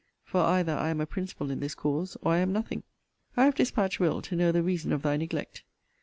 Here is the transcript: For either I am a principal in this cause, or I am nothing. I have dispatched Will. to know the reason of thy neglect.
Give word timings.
For 0.23 0.41
either 0.41 0.71
I 0.73 0.89
am 0.89 0.99
a 0.99 1.05
principal 1.05 1.51
in 1.51 1.59
this 1.59 1.75
cause, 1.75 2.17
or 2.23 2.31
I 2.31 2.39
am 2.39 2.51
nothing. 2.51 2.81
I 3.37 3.45
have 3.45 3.53
dispatched 3.53 3.99
Will. 3.99 4.19
to 4.23 4.35
know 4.35 4.51
the 4.51 4.63
reason 4.63 4.91
of 4.91 5.03
thy 5.03 5.15
neglect. 5.15 5.63